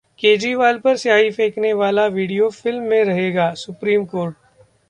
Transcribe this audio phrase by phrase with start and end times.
[0.19, 4.35] केजरीवाल पर स्याही फेंकने वाला वीडियो फिल्म में रहेगा: सुप्रीम कोर्ट